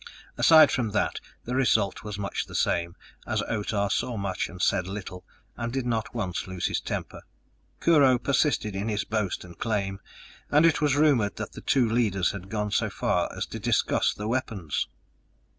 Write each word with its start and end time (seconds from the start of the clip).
Aside 0.35 0.71
from 0.71 0.89
that, 0.93 1.19
the 1.45 1.53
result 1.53 2.03
was 2.03 2.17
much 2.17 2.47
the 2.47 2.55
same, 2.55 2.95
as 3.27 3.43
Otah 3.43 3.87
saw 3.91 4.17
much 4.17 4.49
and 4.49 4.59
said 4.59 4.87
little 4.87 5.23
and 5.55 5.71
did 5.71 5.85
not 5.85 6.15
once 6.15 6.47
lose 6.47 6.65
his 6.65 6.81
temper. 6.81 7.21
Kurho 7.79 8.17
persisted 8.17 8.75
in 8.75 8.89
his 8.89 9.03
boast 9.03 9.43
and 9.45 9.59
claim, 9.59 9.99
and 10.49 10.65
it 10.65 10.81
was 10.81 10.95
rumored 10.95 11.35
that 11.35 11.51
the 11.51 11.61
two 11.61 11.87
leaders 11.87 12.31
had 12.31 12.49
gone 12.49 12.71
so 12.71 12.89
far 12.89 13.31
as 13.31 13.45
to 13.45 13.59
discuss 13.59 14.11
the 14.11 14.27
weapons! 14.27 14.87